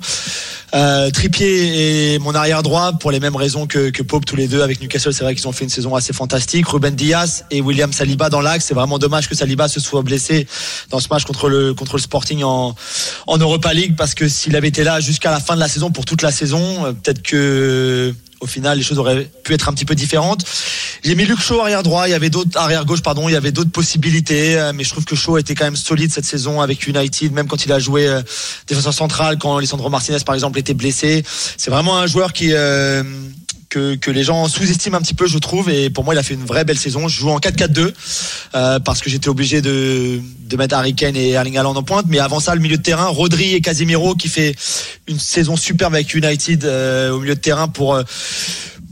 Euh, 0.73 1.09
Trippier 1.11 2.13
est 2.15 2.19
mon 2.19 2.33
arrière 2.33 2.63
droit 2.63 2.93
pour 2.93 3.11
les 3.11 3.19
mêmes 3.19 3.35
raisons 3.35 3.67
que, 3.67 3.89
que 3.89 4.03
Pope 4.03 4.25
tous 4.25 4.37
les 4.37 4.47
deux 4.47 4.61
avec 4.61 4.79
Newcastle. 4.79 5.13
C'est 5.13 5.25
vrai 5.25 5.35
qu'ils 5.35 5.49
ont 5.49 5.51
fait 5.51 5.65
une 5.65 5.69
saison 5.69 5.95
assez 5.95 6.13
fantastique. 6.13 6.65
Ruben 6.69 6.95
Diaz 6.95 7.43
et 7.51 7.59
William 7.59 7.91
Saliba 7.91 8.29
dans 8.29 8.39
l'axe. 8.41 8.63
C'est 8.63 8.73
vraiment 8.73 8.97
dommage 8.97 9.27
que 9.27 9.35
Saliba 9.35 9.67
se 9.67 9.81
soit 9.81 10.03
blessé 10.03 10.47
dans 10.91 11.01
ce 11.01 11.09
match 11.09 11.25
contre 11.25 11.49
le 11.49 11.73
contre 11.73 11.97
le 11.97 12.01
Sporting 12.01 12.41
en 12.43 12.73
en 13.27 13.37
Europa 13.37 13.73
League 13.73 13.95
parce 13.97 14.13
que 14.15 14.29
s'il 14.29 14.55
avait 14.55 14.69
été 14.69 14.85
là 14.85 15.01
jusqu'à 15.01 15.31
la 15.31 15.41
fin 15.41 15.55
de 15.55 15.59
la 15.59 15.67
saison 15.67 15.91
pour 15.91 16.05
toute 16.05 16.21
la 16.21 16.31
saison, 16.31 16.85
euh, 16.85 16.93
peut-être 16.93 17.21
que 17.21 18.15
au 18.39 18.45
final 18.45 18.77
les 18.77 18.83
choses 18.83 18.99
auraient 18.99 19.29
pu 19.43 19.53
être 19.53 19.69
un 19.69 19.73
petit 19.73 19.85
peu 19.85 19.95
différentes. 19.95 20.45
J'ai 21.03 21.15
mis 21.15 21.25
Luke 21.25 21.39
Shaw 21.39 21.61
arrière 21.61 21.83
droit, 21.83 22.07
il 22.07 22.11
y 22.11 22.13
avait 22.13 22.29
d'autres 22.29 22.57
arrière 22.57 22.85
gauche 22.85 23.01
pardon, 23.01 23.29
il 23.29 23.33
y 23.33 23.35
avait 23.35 23.51
d'autres 23.51 23.71
possibilités 23.71 24.59
euh, 24.59 24.73
mais 24.73 24.83
je 24.83 24.89
trouve 24.89 25.05
que 25.05 25.15
Shaw 25.15 25.37
était 25.37 25.55
quand 25.55 25.65
même 25.65 25.75
solide 25.75 26.11
cette 26.11 26.25
saison 26.25 26.61
avec 26.61 26.87
United 26.87 27.31
même 27.31 27.47
quand 27.47 27.65
il 27.65 27.71
a 27.71 27.79
joué 27.79 28.07
euh, 28.07 28.21
défenseur 28.67 28.93
central 28.93 29.37
quand 29.37 29.57
Lisandro 29.59 29.89
Martinez 29.89 30.19
par 30.25 30.35
exemple 30.35 30.59
était 30.59 30.73
blessé. 30.73 31.23
C'est 31.57 31.71
vraiment 31.71 31.97
un 31.97 32.07
joueur 32.07 32.33
qui 32.33 32.49
euh, 32.51 33.03
que, 33.69 34.11
les 34.11 34.23
gens 34.23 34.47
sous-estiment 34.47 34.97
un 34.97 35.01
petit 35.01 35.13
peu, 35.13 35.27
je 35.27 35.37
trouve. 35.37 35.69
Et 35.69 35.89
pour 35.89 36.03
moi, 36.03 36.15
il 36.15 36.17
a 36.17 36.23
fait 36.23 36.33
une 36.33 36.45
vraie 36.45 36.63
belle 36.63 36.77
saison. 36.77 37.07
Je 37.07 37.19
joue 37.19 37.29
en 37.29 37.39
4-4-2 37.39 37.93
euh, 38.55 38.79
parce 38.79 39.01
que 39.01 39.09
j'étais 39.09 39.29
obligé 39.29 39.61
de, 39.61 40.19
de 40.45 40.57
mettre 40.57 40.75
Harry 40.75 40.95
Kane 40.95 41.15
et 41.15 41.31
Erling 41.31 41.57
Haaland 41.57 41.75
en 41.75 41.83
pointe. 41.83 42.05
Mais 42.07 42.19
avant 42.19 42.39
ça, 42.39 42.55
le 42.55 42.61
milieu 42.61 42.77
de 42.77 42.81
terrain, 42.81 43.07
Rodri 43.07 43.53
et 43.53 43.61
Casemiro 43.61 44.15
qui 44.15 44.29
fait 44.29 44.55
une 45.07 45.19
saison 45.19 45.55
superbe 45.55 45.95
avec 45.95 46.13
United 46.13 46.65
euh, 46.65 47.11
au 47.11 47.19
milieu 47.19 47.35
de 47.35 47.39
terrain 47.39 47.67
pour 47.67 47.95
euh, 47.95 48.03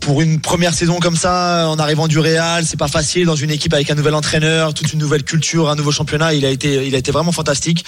pour 0.02 0.22
une 0.22 0.40
première 0.40 0.76
saison 0.76 1.00
comme 1.00 1.16
ça, 1.16 1.68
en 1.68 1.80
arrivant 1.80 2.08
du 2.08 2.20
Real, 2.20 2.64
c'est 2.64 2.78
pas 2.78 2.88
facile 2.88 3.26
dans 3.26 3.36
une 3.36 3.50
équipe 3.50 3.74
avec 3.74 3.90
un 3.90 3.96
nouvel 3.96 4.14
entraîneur, 4.14 4.76
toute 4.76 4.94
une 4.94 5.00
nouvelle 5.00 5.24
culture, 5.24 5.68
un 5.68 5.76
nouveau 5.76 5.92
championnat. 5.92 6.36
Il 6.36 6.46
a 6.46 6.50
été, 6.50 6.86
il 6.86 6.94
a 6.94 7.00
été 7.00 7.12
vraiment 7.12 7.32
fantastique. 7.32 7.84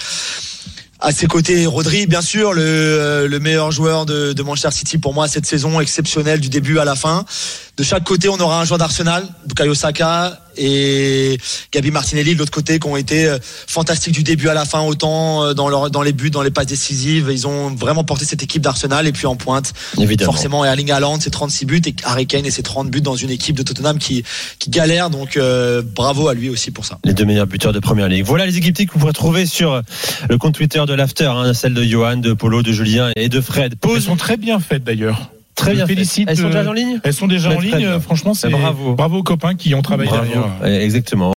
À 1.00 1.12
ses 1.12 1.28
côtés, 1.28 1.64
Rodri, 1.66 2.06
bien 2.06 2.20
sûr, 2.20 2.52
le, 2.52 2.60
euh, 2.62 3.28
le 3.28 3.38
meilleur 3.38 3.70
joueur 3.70 4.04
de, 4.04 4.32
de 4.32 4.42
Manchester 4.42 4.72
City 4.72 4.98
pour 4.98 5.14
moi 5.14 5.28
cette 5.28 5.46
saison, 5.46 5.80
exceptionnelle 5.80 6.40
du 6.40 6.48
début 6.48 6.80
à 6.80 6.84
la 6.84 6.96
fin. 6.96 7.24
De 7.78 7.84
chaque 7.84 8.02
côté, 8.02 8.28
on 8.28 8.36
aura 8.40 8.60
un 8.60 8.64
joueur 8.64 8.78
d'Arsenal, 8.78 9.24
Bukayo 9.46 9.72
Saka 9.72 10.36
et 10.56 11.38
Gabi 11.72 11.92
Martinelli 11.92 12.34
de 12.34 12.40
l'autre 12.40 12.50
côté, 12.50 12.80
qui 12.80 12.88
ont 12.88 12.96
été 12.96 13.26
euh, 13.26 13.38
fantastiques 13.40 14.14
du 14.14 14.24
début 14.24 14.48
à 14.48 14.54
la 14.54 14.64
fin, 14.64 14.80
autant 14.80 15.44
euh, 15.44 15.54
dans, 15.54 15.68
leur, 15.68 15.88
dans 15.88 16.02
les 16.02 16.12
buts, 16.12 16.30
dans 16.30 16.42
les 16.42 16.50
passes 16.50 16.66
décisives. 16.66 17.28
Ils 17.30 17.46
ont 17.46 17.70
vraiment 17.70 18.02
porté 18.02 18.24
cette 18.24 18.42
équipe 18.42 18.62
d'Arsenal 18.62 19.06
et 19.06 19.12
puis 19.12 19.28
en 19.28 19.36
pointe, 19.36 19.74
Évidemment. 19.96 20.32
forcément 20.32 20.64
Erling 20.64 20.90
Haaland, 20.90 21.20
ses 21.20 21.30
36 21.30 21.66
buts 21.66 21.80
et 21.86 21.94
Harry 22.02 22.26
Kane 22.26 22.44
et 22.46 22.50
ses 22.50 22.64
30 22.64 22.90
buts 22.90 23.00
dans 23.00 23.14
une 23.14 23.30
équipe 23.30 23.54
de 23.54 23.62
Tottenham 23.62 23.98
qui, 23.98 24.24
qui 24.58 24.70
galère. 24.70 25.08
Donc 25.08 25.36
euh, 25.36 25.80
bravo 25.80 26.26
à 26.26 26.34
lui 26.34 26.48
aussi 26.48 26.72
pour 26.72 26.84
ça. 26.84 26.98
Les 27.04 27.14
deux 27.14 27.26
meilleurs 27.26 27.46
buteurs 27.46 27.72
de 27.72 27.78
première 27.78 28.08
ligue. 28.08 28.24
Voilà 28.24 28.44
les 28.44 28.56
équipes 28.56 28.74
types 28.74 28.88
que 28.88 28.94
vous 28.94 29.00
pourrez 29.00 29.12
trouver 29.12 29.46
sur 29.46 29.82
le 30.28 30.36
compte 30.36 30.56
Twitter 30.56 30.82
de 30.84 30.94
l'After, 30.94 31.26
hein, 31.26 31.54
celle 31.54 31.74
de 31.74 31.84
Johan, 31.84 32.16
de 32.16 32.32
Polo, 32.32 32.64
de 32.64 32.72
Julien 32.72 33.12
et 33.14 33.28
de 33.28 33.40
Fred. 33.40 33.74
Elles 33.74 33.78
Pause 33.78 34.06
sont 34.06 34.16
très 34.16 34.36
bien 34.36 34.58
faites 34.58 34.82
d'ailleurs. 34.82 35.30
Très 35.58 35.74
bien. 35.74 35.86
félicite, 35.86 36.28
Elles 36.30 36.36
sont 36.36 36.44
euh, 36.46 36.48
déjà 36.48 36.70
en 36.70 36.72
ligne 36.72 37.00
Elles 37.04 37.12
sont 37.12 37.26
déjà 37.26 37.50
en 37.50 37.60
ligne. 37.60 37.98
Franchement, 38.00 38.34
c'est 38.34 38.48
Bravo. 38.48 38.94
bravo 38.94 39.18
aux 39.18 39.22
copains 39.22 39.54
qui 39.54 39.74
ont 39.74 39.82
travaillé 39.82 40.08
Bravo. 40.10 40.24
derrière. 40.62 40.82
Exactement. 40.82 41.26